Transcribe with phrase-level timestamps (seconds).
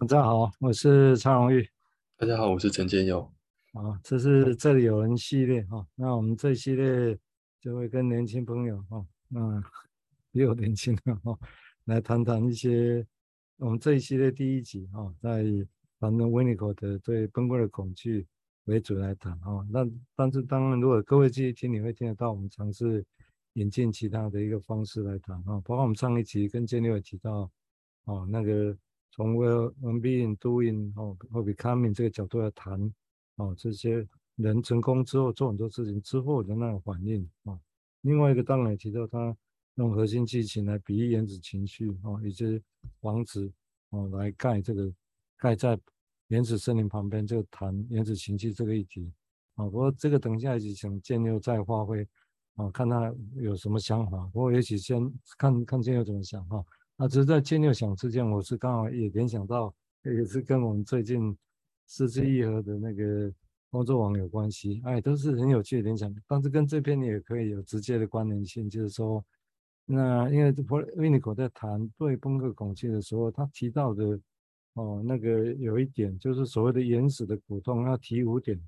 [0.00, 1.68] 大家好，我是蔡荣玉。
[2.16, 3.20] 大家好，我是陈建佑。
[3.72, 5.86] 啊，这是这里有人系列哈、哦。
[5.96, 7.18] 那我们这一系列
[7.60, 9.60] 就会跟年轻朋友哈，那
[10.30, 11.36] 也有年轻的哈，
[11.86, 13.04] 来谈谈一些
[13.56, 15.44] 我们这一系列第一集哈、哦，在
[15.98, 18.24] 谈论维尼口的对崩溃的恐惧
[18.66, 19.66] 为主来谈哈。
[19.68, 19.84] 那
[20.14, 23.04] 但是当然，如果各位继续听，你会听得到我们尝试
[23.54, 27.50] 引进其他的一个方式来谈哈、哦，包括我们上一集跟建佑也提到
[28.04, 28.76] 哦那个。
[29.10, 32.92] 从 well being doing 哦或 becoming 这个角度来谈
[33.36, 37.58] 哦，这些人成功之后做很多事情之后的那种反应啊。
[38.02, 39.36] 另外一个当然也提到他
[39.74, 42.62] 用核心剧情来比喻原子情绪哦，以及
[43.00, 43.50] 房子
[43.90, 44.92] 哦来盖这个
[45.36, 45.78] 盖在
[46.28, 49.12] 原始森林旁边就谈原子情绪这个议题
[49.54, 49.64] 啊。
[49.64, 52.06] 不过这个等一下也请建佑再发挥
[52.54, 54.26] 啊，看他有什么想法。
[54.32, 56.64] 不过也许先看看建佑怎么想哈。
[56.98, 61.36] 啊，只是在建六想之前，我是刚好也联想到，也是跟我们最近
[61.86, 63.32] 失之愈合的那个
[63.70, 66.12] 工作网有关系，哎，都是很有趣的联想。
[66.26, 69.24] 但是跟这篇也可以有直接的关联性，就是说，
[69.84, 70.52] 那因为
[70.96, 74.18] 维尼口在谈对崩溃恐惧的时候，他提到的
[74.72, 78.60] 哦，那个有一点就是所谓的原始的苦痛，要提五点。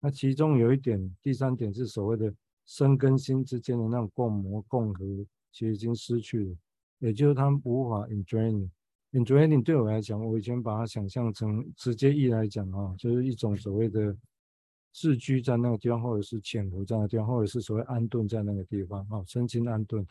[0.00, 2.34] 那其中有一点，第三点是所谓的
[2.66, 5.04] 身跟心之间的那种共谋共和，
[5.52, 6.56] 其实已经失去了。
[7.00, 14.14] 也就是他们无法 enjoying，enjoying 对我来讲，我以前把它想象成直接意来讲啊，就是一种所谓的
[14.92, 20.06] 自居在那个地方，或者是潜伏在那个地方，或者是所谓安顿在那个地方啊，身心安顿。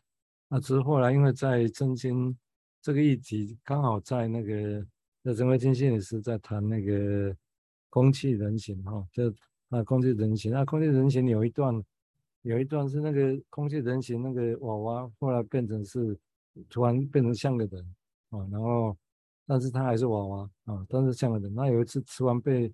[0.48, 2.36] 那只是后来因为在真心
[2.82, 4.84] 这个议题，刚好在那个
[5.24, 7.36] 在陈维金心理师在谈那个
[7.92, 9.32] 空气人形哈，就
[9.70, 11.84] 啊空气人形，那空气人形有一段
[12.42, 16.18] 有一段是那个空气人形那个娃娃，后来变成是。
[16.70, 17.96] 突然变成像个人
[18.30, 18.96] 啊，然后，
[19.46, 21.54] 但是他还是娃娃啊，但是像个人。
[21.54, 22.72] 那有一次吃完被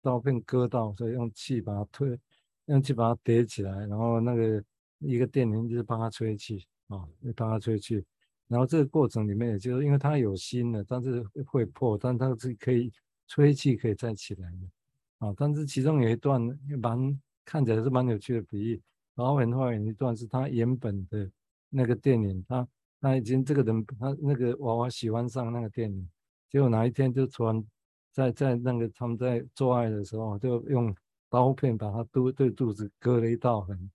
[0.00, 2.18] 刀片割到，所以用气把它推，
[2.66, 4.62] 用气把它叠起来，然后那个
[4.98, 8.04] 一个电铃就是帮他吹气啊，帮他吹气。
[8.46, 12.92] 然后这个过程里面，也就是因为他有心的，但是会破，但他是可以
[13.26, 15.34] 吹气可以再起来的啊。
[15.36, 16.40] 但是其中有一段
[16.80, 18.80] 蛮看起来是蛮有趣的比喻，
[19.16, 21.28] 然后很后面一段是他原本的
[21.70, 22.68] 那个电铃，他。
[23.04, 26.08] 他已经这个人，他那个娃娃喜欢上那个电影，
[26.48, 27.62] 结果哪一天就突然
[28.10, 30.96] 在在那个他们在做爱的时候，就用
[31.28, 33.90] 刀片把他肚对肚子割了一道痕，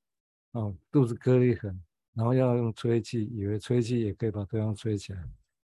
[0.51, 1.81] 哦，肚子割了一痕，
[2.13, 5.27] 然后要用吹气，以为吹气也可以把对方吹起来，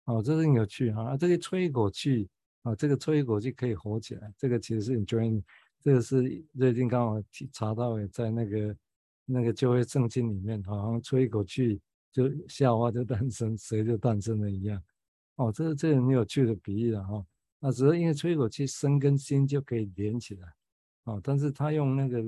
[0.05, 2.29] 哦，这是很有趣哈，啊，这个吹一口气，
[2.61, 5.43] 啊，这个吹一口气可以活起来，这个其实是 enjoying，
[5.81, 7.21] 这个是最近刚好
[7.51, 8.77] 查到也在那个
[9.25, 11.81] 那个就业圣经里面，好像吹一口气。
[12.15, 14.81] 就夏娃就诞生，谁就诞生了一样。
[15.35, 17.25] 哦，这是这很有趣的比喻了哈。
[17.59, 20.47] 那只是因为吹一口气，身跟心就可以连起来。
[21.03, 22.19] 哦，但是他用那个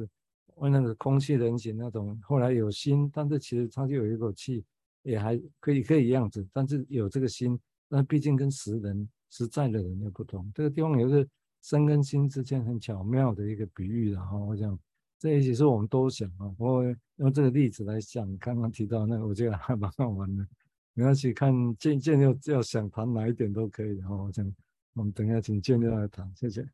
[0.57, 4.65] 用那个空气人形那种，后来有心，但是其实他就有一口气，
[5.03, 10.51] 也还可以可以样子，但是有这个心，那毕竟跟实人实在的人又不同。
[10.53, 11.25] 这个地方有一个
[11.61, 14.37] 身跟心之间很巧妙的一个比喻了哈。
[14.37, 14.77] 我想。
[15.19, 16.83] 这也是我们都想啊，我
[17.15, 20.47] 用这个例子来讲，刚刚提到那个，我觉得还蛮好玩的。
[20.93, 23.97] 没关系，看建建要要想谈哪一点都可以。
[23.97, 24.55] 然后我想，
[24.93, 26.67] 我们等一下请建佑来谈，谢谢。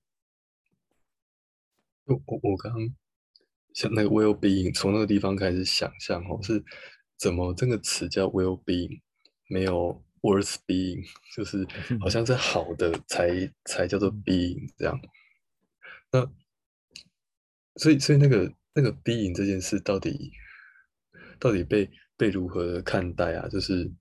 [2.06, 2.96] 我我我刚刚
[3.74, 6.64] 想那个 well being，从那个地方开始想象哦，是
[7.18, 9.02] 怎么这个词叫 well being，
[9.48, 11.06] 没有 worth being，
[11.36, 11.66] 就是
[12.00, 13.30] 好像是好的才
[13.66, 15.00] 才叫做 being 这样。
[16.12, 16.30] 那
[17.76, 20.32] 所以，所以那个那个 being 这件事到底
[21.40, 23.48] 到底被被如何看待啊？
[23.50, 23.92] 就是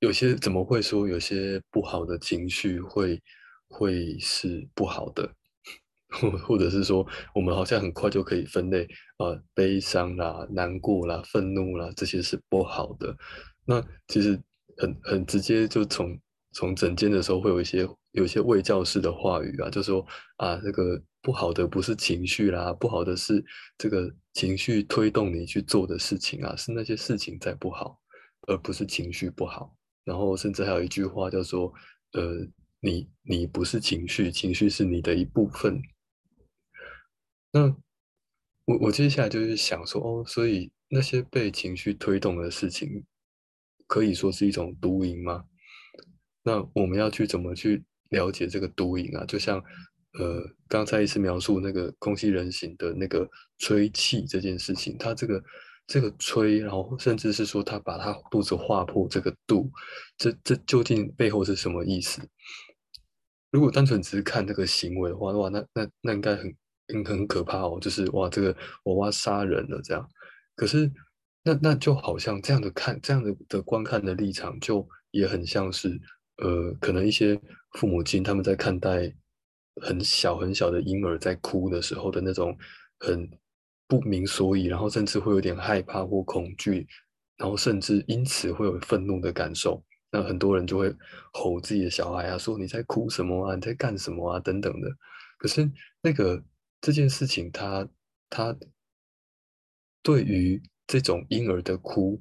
[0.00, 3.22] 有些怎么会说有些不好的情绪会
[3.68, 5.32] 会是不好的，
[6.10, 8.84] 或或者是说我们好像很快就可以分类
[9.18, 13.16] 啊、悲伤啦、难过啦、愤怒啦，这些是不好的。
[13.64, 14.38] 那其实
[14.76, 16.18] 很很直接，就从
[16.52, 20.04] 从诊间的时候会有一些有些卫教式的话语啊，就说
[20.36, 21.00] 啊这个。
[21.24, 23.42] 不好的不是情绪啦，不好的是
[23.78, 27.98] 这个情绪推动你去做的事情啊，是那些事情在不好，
[28.46, 29.74] 而不是情绪不好。
[30.04, 31.72] 然后甚至还有一句话叫做：
[32.12, 32.46] 呃，
[32.80, 35.80] 你你不是情绪，情绪是你的一部分。
[37.50, 37.74] 那
[38.66, 43.02] 我我接下来就是想说，哦，所以那些被情绪推动的事情，
[43.86, 45.46] 可以说是一种毒瘾吗？
[46.42, 49.24] 那我们要去怎么去了解这个毒瘾啊？
[49.24, 49.64] 就像。
[50.18, 53.28] 呃，刚才一次描述那个空气人形的那个
[53.58, 55.42] 吹气这件事情，它这个
[55.86, 59.70] 这个吹，然后甚至是说他把他肚子划破这个度，
[60.16, 62.22] 这这究竟背后是什么意思？
[63.50, 66.56] 如果单纯只是看这个行为的话，哇，那那那应该很
[66.88, 70.08] 很很可怕哦，就是哇，这个娃娃杀人了这样。
[70.56, 70.90] 可是
[71.42, 76.00] 那那就好像这样的看这样的的观看的立场，就也很像是
[76.38, 77.40] 呃，可能一些
[77.72, 79.14] 父母亲他们在看待
[79.82, 82.56] 很小很小的婴儿在哭的时候的那种
[82.98, 83.30] 很。
[83.86, 86.88] 不明所以，然后甚至会有点害怕或恐惧，
[87.36, 89.84] 然后甚至因此会有愤怒的感受。
[90.10, 90.92] 那很多人就会
[91.34, 93.54] 吼自己的小孩啊，说你在哭什么啊？
[93.54, 94.40] 你在干什么啊？
[94.40, 94.88] 等等的。
[95.36, 96.42] 可是那个
[96.80, 97.86] 这件事情它，
[98.30, 98.58] 他他
[100.02, 102.20] 对于这种婴儿的哭，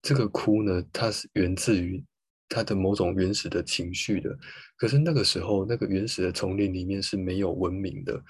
[0.00, 2.02] 这个哭呢，它是源自于
[2.48, 4.36] 他的某种原始的情绪的。
[4.76, 8.22] 可是那个时候，那个原始的丛林里面是没有文明的。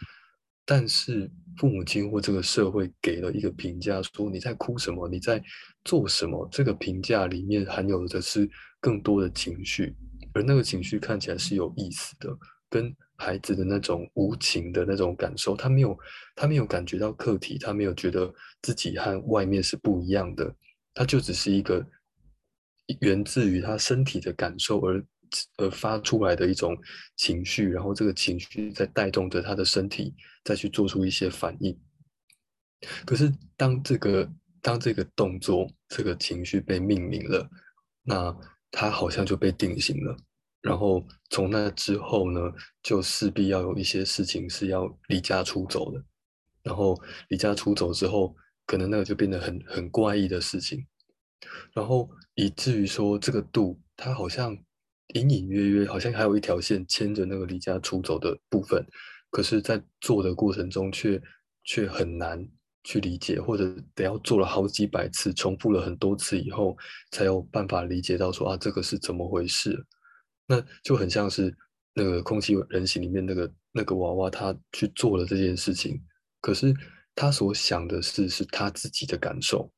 [0.67, 5.07] 但是父母亲或这个社会给了一个评价，说你在哭什么？
[5.07, 5.43] 你在
[5.85, 6.49] 做什么？
[6.51, 8.49] 这个评价里面含有的是
[8.81, 9.95] 更多的情绪，
[10.33, 12.35] 而那个情绪看起来是有意思的，
[12.71, 15.99] 跟孩子的那种无情的那种感受，他没有，
[16.35, 18.33] 他没有感觉到客体，他没有觉得
[18.63, 20.51] 自己和外面是不一样的，
[20.95, 21.87] 他就只是一个
[23.01, 25.05] 源自于他身体的感受而。
[25.57, 26.79] 而，发出来的一种
[27.17, 30.15] 情绪，然后这个情绪在带动着他的身体
[30.45, 31.77] 再去做出一些反应。
[33.05, 34.33] 可是当这个
[34.63, 37.51] 当这个动作、这个情绪被命名了，
[38.05, 38.37] 那
[38.71, 40.17] 他好像就被定型了。
[40.61, 42.41] 然后从那之后呢，
[42.81, 46.01] 就势必要有一些事情是要离家出走的。
[46.63, 46.97] 然后
[47.31, 48.37] 离家出走之后，
[48.67, 50.87] 可能那个就变得很很怪异的事情。
[51.73, 54.57] 然后以至于说这个度，它好像。
[55.09, 58.85] 隐隐约约，好像还有一条线牵着那个离家出走的部分，
[59.31, 61.23] 可是，在做的过程中却
[61.63, 62.45] 却很难
[62.83, 66.77] 去理解，或者得要做了好几百次，重复了很多次以后，
[67.13, 69.79] 才有办法理解到说啊，这个是怎么回事？
[70.47, 71.55] 那就很像是
[71.93, 76.03] 那个空气人形里面那个那个娃娃，他去做了这件事情，
[76.41, 76.75] 可是
[77.15, 79.71] 他所想的是是他自己的感受，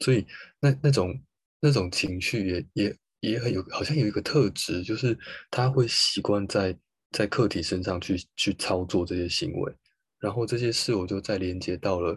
[0.00, 0.26] 所以
[0.60, 1.20] 那那种
[1.60, 2.96] 那种情绪也也。
[3.20, 5.18] 也很有，好像有一个特质，就是
[5.50, 6.72] 他会习惯在
[7.10, 9.74] 在客体身上去去操作这些行为，
[10.20, 12.16] 然后这些事我就再连接到了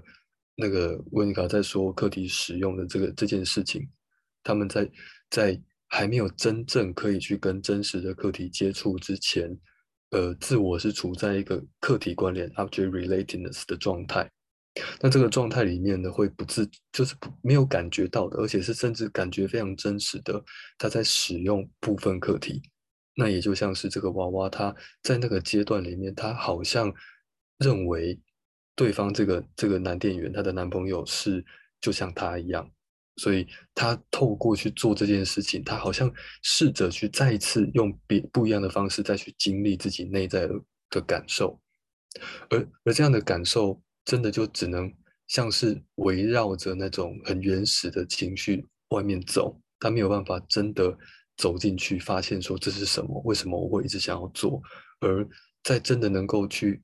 [0.54, 3.90] 那个温尼卡在说客体使用的这个这件事情，
[4.44, 4.88] 他们在
[5.32, 9.50] 在还没有真正可以去跟真实的客体接触之前，
[10.12, 14.30] 呃，自我是处在一个客体关联 （object relatedness） 的状态。
[15.02, 20.42] 那这个状态里面呢，会不自就是不没有感觉到的，而且是甚至感觉非常真实的，
[20.78, 22.62] 他在使用部分课题。
[23.14, 24.74] 那也就像是这个娃娃，他
[25.04, 26.94] 在那个阶段里面，他好像
[27.58, 28.18] 认为
[28.74, 31.44] 对方这个这个男店员，他的男朋友是
[31.82, 32.72] 就像他一样，
[33.18, 33.46] 所以
[33.76, 36.10] 他透过去做这件事情，他好像
[36.44, 40.48] 试着去再次用别不一样的方式再去经历自己内在
[40.90, 41.60] 的感受，
[42.50, 43.82] 而而这样的感受。
[44.06, 44.92] 真的就只能
[45.28, 50.98] 像是围绕着那种很原始的情绪外面走，他没有办法真的
[51.38, 54.62] 走进去，发现说这是什么，为什么我会一直想要做，
[55.00, 55.28] 而
[55.64, 56.82] 在真的能够去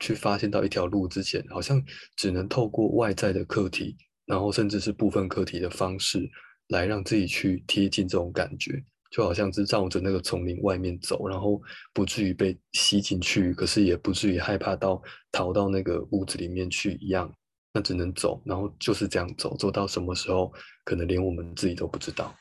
[0.00, 1.82] 去发现到一条路之前，好像
[2.16, 6.28] 只能透过外在的课题，然后甚至是部分课题的方式，
[6.68, 8.82] 来让自己去贴近这种感觉。
[9.12, 17.32] 就好像是绕着那个丛林外面走，然后不至于被吸进去，可是也不至于害怕到逃到那个屋子里面去一样。
[17.74, 20.52] 那只能走，然后就是这样走，走到什么时候，
[20.84, 22.34] 可能连我们自己都不知道。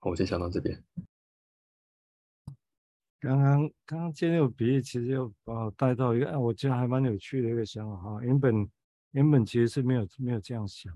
[0.00, 0.80] 我先想到这边。
[3.20, 8.20] 刚刚刚刚建立比喻，其实又把我带到一个，哎，我觉得还蛮有趣的一个想法哈。
[8.22, 8.70] 原本
[9.10, 10.92] 原本其实是没有没有这样想，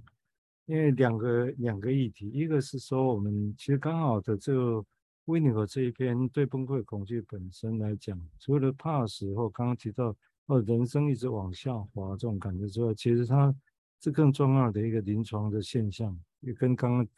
[0.66, 4.84] 因为两个两个议题，一个是说我们其实刚好的这。
[5.26, 10.14] 维尼克这一篇对崩溃恐惧本身来讲，除了怕死或刚刚提到
[10.46, 13.54] 哦，人生一直往下滑这种感觉之外，其实它
[14.00, 17.08] 是更重要的一个临床的现象，也跟刚刚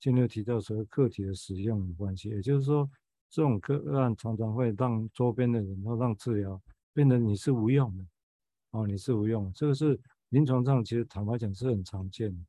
[0.00, 2.28] 金六提到所谓客体的使用有关系。
[2.30, 2.90] 也就是说，
[3.30, 6.60] 这种个案常常会让周边的人或让治疗
[6.92, 8.04] 变得你是无用的，
[8.72, 9.52] 哦，你是无用。
[9.54, 9.96] 这个是
[10.30, 12.44] 临床上其实坦白讲是很常见的，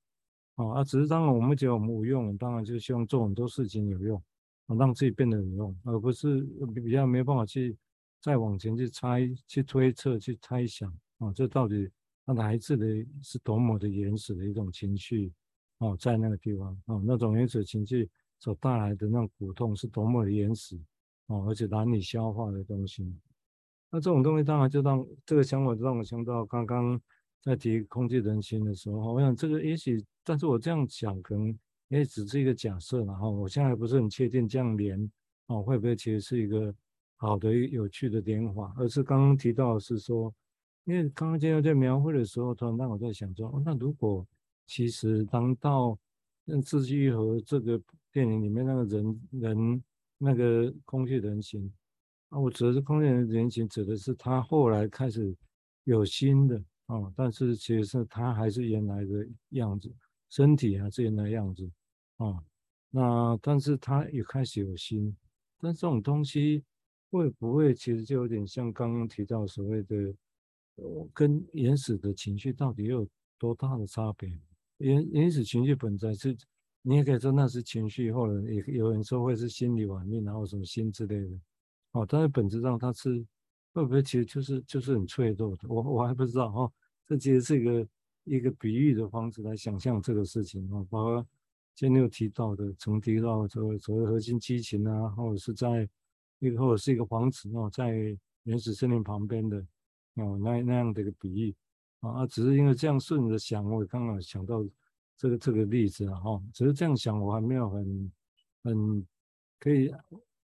[0.55, 4.19] 哦，啊，只是当然我们觉得我们无用，当然就希望做很多事情有用。
[4.73, 6.41] 让自己变得有用，而不是
[6.73, 7.77] 比较没有办法去
[8.21, 11.89] 再往前去猜、去推测、去猜想啊，这到底
[12.25, 12.85] 他来自的
[13.21, 15.31] 是多么的原始的一种情绪
[15.77, 20.75] 哦，在那个地方啊，那种原始情绪所带来的那种苦痛是多么的原始
[21.27, 23.03] 哦，而且难以消化的东西。
[23.91, 26.99] 那这种东西当然就让这个想法让我想到刚刚
[27.41, 31.55] 在提空气人心的时候，我想这个也许，但是我这样讲可能
[31.97, 33.31] 也只是一个假设然后。
[33.31, 35.11] 我现在还不是很确定这样连
[35.47, 36.73] 哦会不会其实是一个
[37.15, 40.33] 好的有趣的连法，而是刚刚提到是说，
[40.85, 44.25] 因为刚刚建佑在描绘的时候，突然让我在想说，哦，那如果
[44.67, 45.97] 其实当到
[46.61, 49.83] 《四季玉和》这个电影里面那个人人
[50.17, 51.71] 那个空气人形
[52.29, 55.35] 啊，我指的是空气人形，指的是他后来开始
[55.83, 56.61] 有新的。
[56.87, 59.91] 哦，但是其实是他还是原来的样子，
[60.29, 61.67] 身体还是原来样子，
[62.17, 62.43] 哦，
[62.89, 65.15] 那但是他也开始有心，
[65.59, 66.63] 但这种东西
[67.11, 70.13] 会不会其实就有点像刚刚提到所谓的，
[71.13, 73.07] 跟原始的情绪到底有
[73.37, 74.29] 多大的差别？
[74.77, 76.37] 原原始情绪本质是，
[76.81, 81.39] 你也可以说那是情绪，或者也有人说会是心理反应，然后什么心之类的，
[81.91, 83.25] 哦，但是本质上它是。
[83.75, 85.67] 会不会其实就是就是很脆弱的？
[85.67, 86.71] 我我还不知道哈、哦。
[87.05, 87.87] 这其实是一个
[88.23, 91.27] 一个比喻的方式来想象这个事情啊，包括
[91.75, 95.87] 今天有提到的，曾提到这个所谓核心激情啊，或者是在
[96.39, 99.57] 一个或者是一个房子哦，在原始森林旁边的
[100.15, 101.55] 哦那那样的一个比喻
[101.99, 104.65] 啊，只是因为这样顺着想，我刚刚想到
[105.17, 108.11] 这个这个例子啊哈，只是这样想，我还没有很
[108.63, 109.05] 很
[109.59, 109.93] 可以，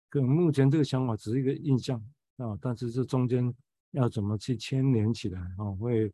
[0.10, 2.04] 跟目前这个想法只是一个印象。
[2.38, 3.54] 啊，但是这中间
[3.92, 5.70] 要怎么去牵连起来啊？
[5.80, 6.12] 会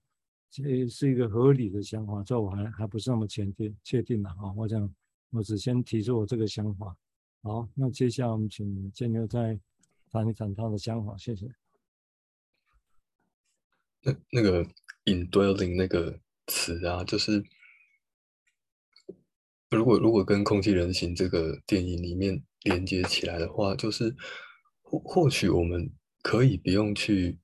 [0.50, 4.52] 这是一个合理的想法，这我还还不是那么确定确定的啊。
[4.58, 4.94] 我想
[5.32, 6.96] 我只先提出我这个想法。
[7.42, 9.60] 好，那接下来我们请建佑再
[10.12, 11.48] 谈一谈他的想法，谢谢。
[14.02, 14.66] 那那个
[15.06, 17.44] indwelling 那个词啊，就是
[19.70, 24.16] 如果如果跟空气人形这个电影里面连接起来的话，就是
[24.82, 25.92] 或或许我们。
[26.24, 27.40] 可以不用去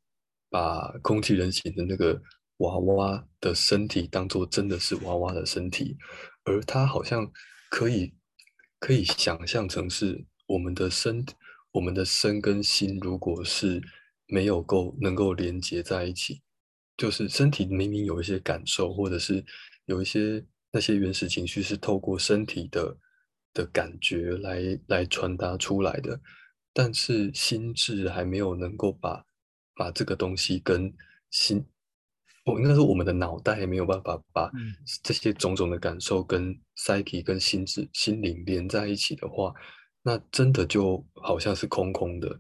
[0.49, 2.21] 把空气人形的那个
[2.57, 5.95] 娃娃的身体当做真的是娃娃的身体，
[6.43, 7.31] 而它好像
[7.73, 8.13] 可以
[8.77, 11.25] 可以想象成是我们的身，
[11.71, 13.81] 我们的身跟心，如果是
[14.27, 16.43] 没有够能够连接在一起，
[16.95, 19.43] 就是身体明明有一些感受，或者是
[19.85, 22.95] 有一些那些原始情绪是透过身体的
[23.55, 26.21] 的感觉来来传达出来的。
[26.73, 29.25] 但是心智还没有能够把
[29.73, 30.93] 把这个东西跟
[31.31, 31.65] 心，
[32.45, 34.51] 我应该说我们的脑袋还没有办法把
[35.01, 39.53] 这些种种的感受跟 psyche 跟心智心灵连在一起的话，
[40.01, 42.39] 那真的就好像是空空的。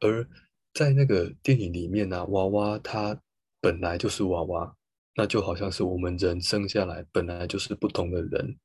[0.00, 0.28] 而
[0.74, 3.20] 在那个电影里面呢、啊，娃娃它
[3.60, 4.74] 本来就是娃娃，
[5.14, 8.56] 那就好像是我们人生下来本来就是不同的人。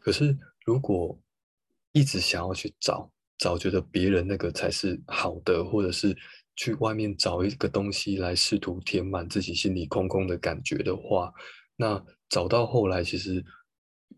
[0.00, 1.18] 可是如果
[1.92, 6.16] 一直想要去找，找觉得别人那个才是好的，或者是
[6.56, 11.32] 去外面找一个东西来试图填满自己心里空空的感觉的话，
[11.76, 13.44] 那找到后来其实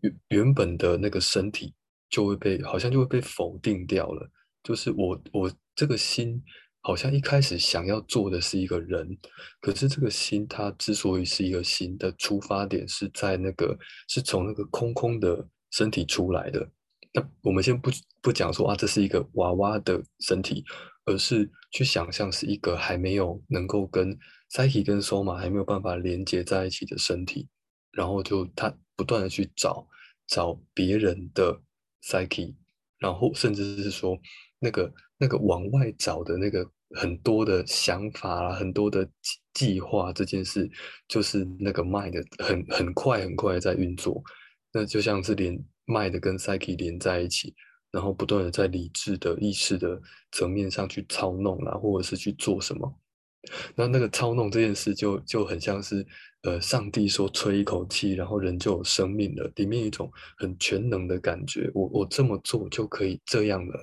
[0.01, 1.75] 原原本的那个身体
[2.09, 4.29] 就会被好像就会被否定掉了。
[4.63, 6.41] 就是我我这个心
[6.81, 9.17] 好像一开始想要做的是一个人，
[9.61, 13.77] 可是这个心它之所以是一个心的出发点是在那个
[14.07, 16.69] 是从那个空空的身体出来的。
[17.11, 17.89] 那我们先不
[18.21, 20.63] 不讲说啊，这是一个娃娃的身体，
[21.05, 24.15] 而是去想象是一个还没有能够跟
[24.51, 27.47] psyche 跟 soma 还没有办法连接在一起的身体，
[27.91, 29.87] 然后就他不断的去找
[30.27, 31.59] 找别人的
[32.03, 32.53] psyche，
[32.99, 34.15] 然后甚至是说
[34.59, 40.69] 那个那个往外找的那个很多的想法啊，很多的计计划这件事，
[41.07, 44.23] 就是那个 mind 很很快很快在运作，
[44.71, 45.59] 那就像是连。
[45.89, 47.55] 卖的跟 psyche 连在一起，
[47.91, 49.99] 然后不断的在理智的意识的
[50.31, 52.99] 层面上去操弄啊，或者是去做什么。
[53.73, 56.05] 那那个操弄这件事就就很像是，
[56.43, 61.71] 呃，上帝说吹一口气，然后人就有生命了，里面一种很全能的感觉。
[61.73, 63.73] 我我这么做就可以这样了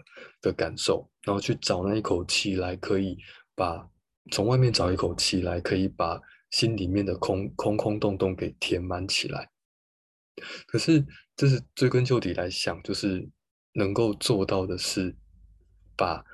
[0.43, 3.17] 的感受，然后去找那一口气来，可以
[3.55, 3.89] 把
[4.31, 6.21] 从外面找一口气来，可以把
[6.51, 9.51] 心里面的空空空洞洞给填满起来。
[10.67, 13.27] 可是，这是追根究底来想，就是
[13.73, 15.17] 能够做到的是，
[15.97, 16.25] 把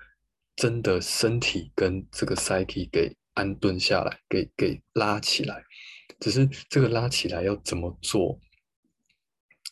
[0.57, 5.65] 真的身体跟这个身体给安顿下来，给给拉起来。
[6.21, 8.39] 只是这个拉起来要怎么做，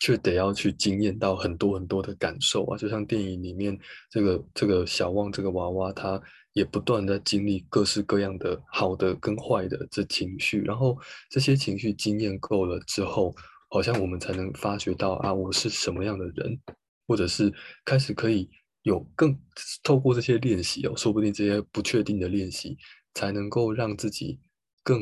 [0.00, 2.78] 却得要去经验到很多很多的感受啊！
[2.78, 3.78] 就像电影里面
[4.10, 6.20] 这个这个小旺这个娃娃，他
[6.52, 13.34] 也不断在经历各式各样的好的跟坏的这情绪，然后这些情绪经验够了之后。
[13.72, 16.60] 好像我们才能发觉到啊，我是什么样的人，
[17.06, 17.52] 或者是
[17.84, 18.50] 开始可以
[18.82, 19.38] 有更
[19.82, 22.76] 透过这些练习哦，说不定这些不确定的练习
[23.14, 24.40] 才能够让自己
[24.82, 25.00] 更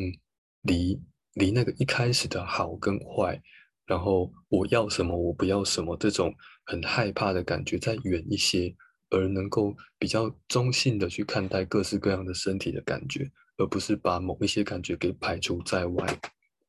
[0.63, 1.01] 离
[1.33, 3.41] 离那个一开始的好跟坏，
[3.87, 6.35] 然后我要什么，我不要什么，这种
[6.67, 8.75] 很害怕的感觉再远一些，
[9.09, 16.21] 而能够比较中性的去看待各式各样的身体的感觉，而不是把某一些感觉给排除在外。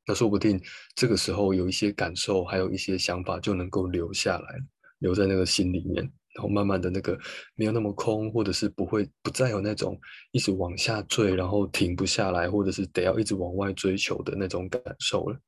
[0.10, 0.60] 那说不定
[0.96, 4.60] 这个时候有一些感受，还有一些想法就能够留下来，
[4.98, 5.98] 留在那个心里面。
[6.36, 7.20] 然后慢慢的那个
[7.56, 10.00] 没有那么空，或者是不会不再有那种
[10.32, 15.40] 一直往下坠，然后停不下来，或者是得要一直往外追求的那种感受了。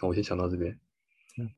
[0.00, 0.72] 那我先想到这边。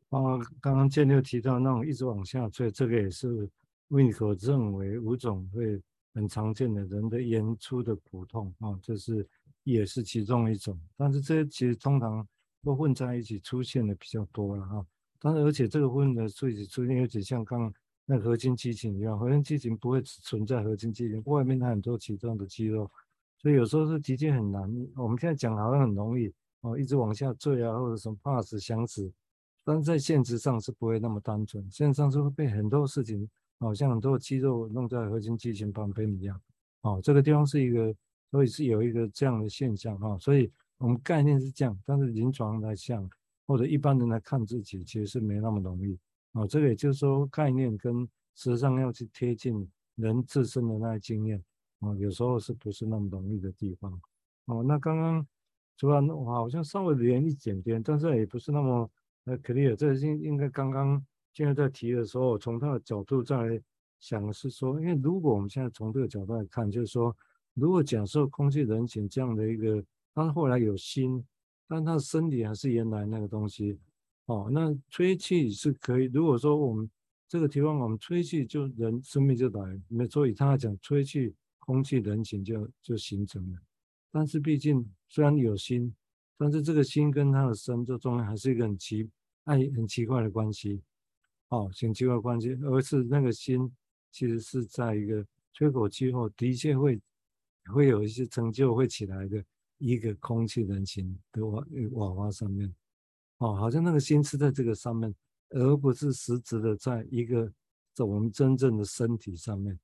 [0.09, 3.47] 啊，刚刚建六提到那种一直往下坠，这个也是
[3.89, 5.79] 维尼可认为五种会
[6.15, 9.27] 很常见的人的演出的苦痛啊，这是
[9.65, 10.79] 也是其中一种。
[10.97, 12.27] 但是这些其实通常
[12.67, 14.85] 都混在一起出现的比较多了哈。
[15.21, 17.73] 但是而且这个混的出现出现，尤其像刚刚。
[18.09, 22.89] 那核心肌群一样，核心肌群不会只存在核心肌群，外面它很多其他的肌肉，
[23.37, 24.63] 所以有时候是的确很难。
[24.95, 29.13] 我们现在讲好像很容易哦，一直往下坠啊，或者什么怕死想死，
[29.65, 36.41] 但在现实上是不会那么单纯，现实上是会被很多事情，好像很多肌肉弄在核心肌群旁边一样。
[36.83, 37.93] 哦，这个地方是一个，
[38.31, 40.17] 所以是有一个这样的现象哈。
[40.21, 43.09] 所以我们概念是这样，但是临床来讲，
[43.47, 45.99] 或者一般人来看自己，其实是没那么容易。
[46.33, 51.43] 哦，这个也就是说，概念跟实际上要去贴近人自身的那个经验，
[51.79, 53.99] 哦，有时候是不是那么容易的地方？
[54.45, 55.27] 哦，那刚刚
[55.79, 58.91] 除了我好像稍微连一点点，但是也不是那么
[59.25, 59.75] 呃 clear。
[59.75, 61.03] 这应应该刚刚
[61.33, 63.61] 现在在提的时候，从他的角度再来
[63.99, 67.17] 想的是说，因为如果我们现在从这个角度来看，就是说，
[67.55, 69.83] 如果假设空气人群这样的一个，
[70.25, 71.23] 他后来有心，
[71.69, 73.79] 但他的身体还是原来那个东西。
[74.25, 76.07] 哦，那吹气是可以。
[76.07, 76.91] 如果说我们
[77.29, 79.81] 这个地方我们吹气，就人生命就来。
[79.89, 83.59] 没错以他来讲，吹气空气人形就就形成了。
[84.11, 85.95] 但是毕竟虽然有心，
[86.39, 89.09] 但是这个心跟他的身这中间还是一个很奇
[89.45, 90.81] 爱很奇怪的关系。
[91.49, 93.71] 哦，很奇怪关系，而是那个心
[94.11, 96.99] 其实是在一个吹口气后，的确会
[97.67, 99.45] 会有一些成就会起来的
[99.79, 102.75] 一个空气人形的娃娃娃上面。
[103.39, 105.15] 哦，好像那个心是在这个上面，
[105.51, 107.53] 而不是实质的在一个
[107.93, 109.79] 在我们真正的身体上面。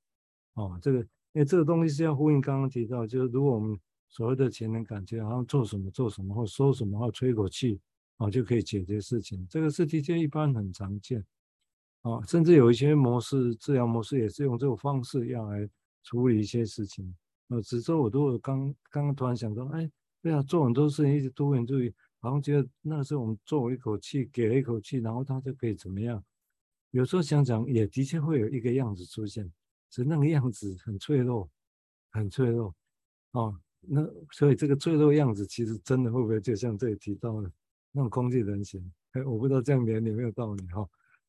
[0.55, 3.78] 哦，这个因为这个东西是要呼应刚刚提到，就是如果我们
[4.09, 7.81] 所谓的潜能感觉，好像做什么做什么或说什么或吹口气，
[8.16, 11.24] 哦就可以解决事情，这个是的确一般很常见。
[12.02, 15.68] 哦，甚至有一些模式治疗模式也是用这种方式要来
[16.02, 17.14] 处理一些事情。
[17.52, 19.90] 呃，只是我都有刚刚刚突然想到，哎，
[20.22, 21.92] 对啊，做很多事情一直多元注意。
[22.18, 26.24] 好像觉得那个时候我们做了一口气，给了一口气，然后他就可以怎么样？
[26.92, 29.44] 有时候想想，也的确会有一个样子出现，
[29.90, 31.50] 只是那个样子很脆弱，
[32.10, 32.74] 很脆弱。
[33.32, 37.50] 哦，那所以这个脆弱样子，其实真的会不会就像这里提到的
[37.90, 38.80] 那种空气人形？
[39.12, 40.88] 哎，我不知道这样连有没有道理哈。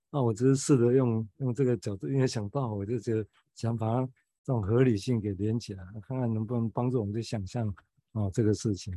[0.10, 4.10] 那我只是试着用用这个角度，因为想到我就觉得想把它
[4.44, 7.68] 这种合理性给连起来，看看能不能帮助我们去想象
[8.12, 8.94] 啊这个事情。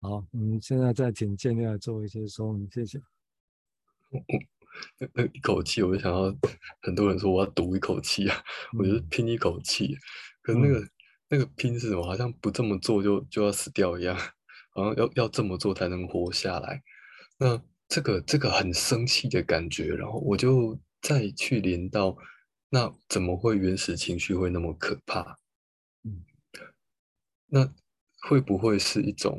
[0.00, 3.00] 好，我们现在再请建立来做一些说明，谢谢。
[4.98, 6.36] 那 那一口气，我就想要
[6.82, 8.36] 很多人说我要赌一口气啊，
[8.72, 9.96] 嗯、我就是拼一口气。
[10.42, 10.90] 可是那个、嗯、
[11.28, 12.02] 那个拼是什么？
[12.04, 14.16] 好像不这么做就就要死掉一样，
[14.70, 16.82] 好像要要这么做才能活下来。
[17.38, 22.16] 那这个这个很生气的感觉，然后我就再去连到，
[22.74, 25.38] 那怎么会原始情绪会那么可怕？
[26.02, 26.24] 嗯，
[27.46, 27.72] 那
[28.28, 29.38] 会不会是一种？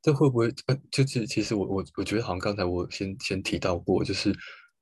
[0.00, 4.34] 这会不会呃，就是其实我我我觉得好像刚才我先先提到过，就是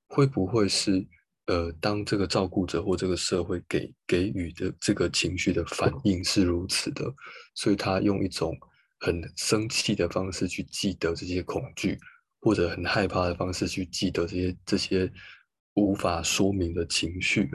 [0.07, 1.05] 会不会是
[1.47, 7.13] 呃，当这个照顾者或这个社会给给予的这个情绪的反应是如此的，
[7.57, 8.57] 所以他用一种
[9.01, 11.99] 很生气的方式去记得这些恐惧，
[12.41, 15.13] 或者很害怕的方式去记得这些这些
[15.75, 17.51] 无法说明的情绪，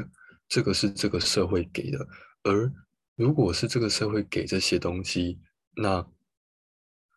[0.47, 2.07] 这个是这个社会给的。
[2.43, 2.71] 而
[3.15, 5.39] 如果是这个社会给这些东西，
[5.75, 6.05] 那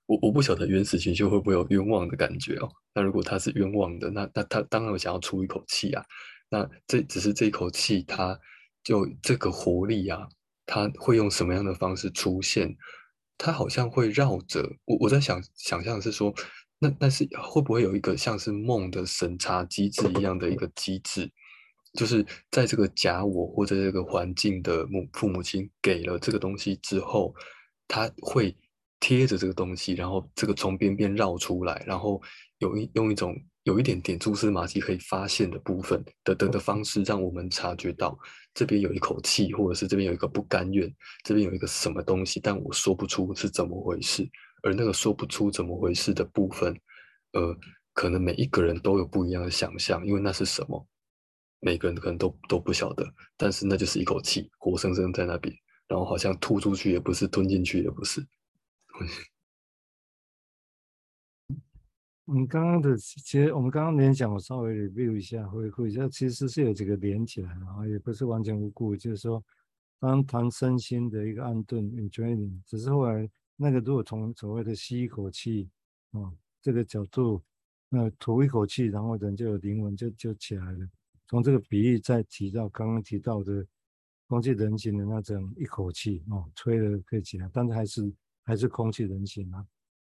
[0.07, 2.69] 我我不晓得原始情绪会不会有冤枉的感觉哦。
[2.95, 6.05] 那如果他是冤枉的，那那他当然想要出一口气啊。
[6.49, 8.39] 那这只是这一口气，他
[8.83, 10.29] 就这个活力啊，
[10.67, 12.77] 他会用什么样的方式出现？
[13.39, 14.97] 他好像会绕着我。
[15.01, 16.35] 我在想想象是说，
[16.83, 21.31] 那但是会不会有一个像是梦的审查机制一样的一个机制，
[21.95, 27.35] 就是在这个假我或者这个环境的母父母亲给了这个东西之后，
[27.87, 28.55] 他会。
[29.05, 32.23] 贴着这个东西，然后这个从边边绕出来，然后
[32.59, 38.17] 有一用一种有一点点蛛丝马迹可以发现的部分的的的方式，让我们察觉到
[38.55, 40.89] 这边有一口气，或者是这边有一个不甘愿，
[41.25, 44.25] 这边有一个什么东西，但我说不出是怎么回事。
[44.63, 46.75] 而那个说不出怎么回事的部分，
[47.33, 47.57] 呃，
[47.93, 50.87] 可能每一个人都有不一样的想象，因为那是什么，
[51.61, 55.55] 每个人可能都都不晓得，但是那就是一口气，活生生在那边，
[55.87, 58.27] 然后好像吐出去也不是，吞进去也不是。
[62.25, 69.45] 我们刚刚的，其实我们刚刚联讲，我稍微 review 一下，回顾一下，其实是有几个连起来，然后也不是完全无故，就是说，
[70.01, 73.29] 刚谈身心的一个安顿 enjoying，只是后来
[73.63, 75.71] 那个如果从所谓的吸一口气，
[76.11, 77.41] 啊、哦，这个角度，
[77.89, 80.89] 那吐一口气，然后人就有灵魂就就起来了。
[81.29, 83.65] 从这个比喻再提到刚刚提到的
[84.27, 89.65] 空气人形的那种一口气，哦，吹了可以起来，但是还是还是空气人形啊。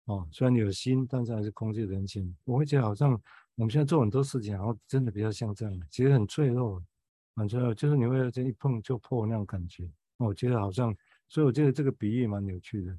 [0.06, 2.34] 哦，虽然有心，但是还是空气人形。
[2.44, 3.12] 我会觉得好像
[3.56, 6.82] 我们现在做很多事情，然后真的比较像这样，其实很脆弱，
[7.36, 9.86] 很脆弱，就是你会这一碰就破那种感觉。
[10.16, 10.94] 我觉得好像，
[11.28, 12.98] 所以我觉得这个比喻蛮有趣的。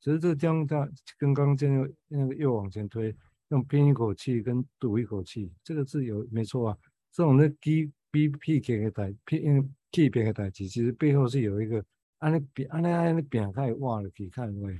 [0.00, 3.14] 其实这个地方它跟刚刚那个那个又往前推，
[3.48, 6.78] 用拼一口气跟赌一口气，这个是有没错啊。
[7.12, 11.82] 这种的 G B P K 的代 P N P 边的代志，其实背后是有一个
[12.18, 14.78] 按那边按那按那边开挖了，可以看位。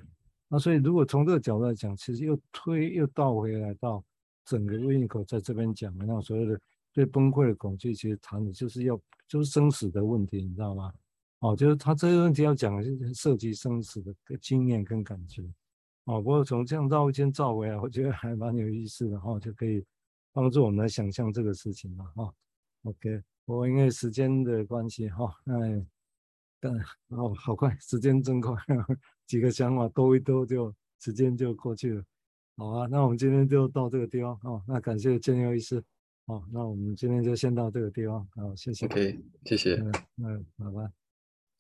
[0.49, 4.05] 那所以，如果从这个角度来讲，其实又推又倒回来到
[4.45, 6.61] 整个威尼口在这边讲的那所谓的
[6.93, 10.93] 对崩溃的恐惧，其实谈的就是要就是生死的问题，你知道吗？
[11.47, 12.83] 哦，就是他这个问题要讲
[13.15, 15.43] 涉及生死的经验跟感觉。
[16.05, 19.85] 哦，不过从这样绕一圈绕回来，我觉得还蛮有意思的哈，就可以
[20.33, 22.35] 帮助我们来想象这个事情嘛哈。
[22.83, 25.87] OK，我因为时间的关系哈，哎。
[26.59, 26.73] 但
[27.09, 28.57] 哦，好快，时间真快，
[29.27, 32.03] 几个想法兜一兜就时间就过去了。
[32.57, 34.63] 好啊，那我们今天就到这个地方哦。
[34.67, 35.85] 那感谢建佑医师，
[36.25, 38.87] 哦，那我们今天就先到这个地方，好，谢谢。
[38.87, 39.75] OK，谢谢。
[39.75, 39.93] 嗯
[40.25, 41.06] 嗯，拜拜。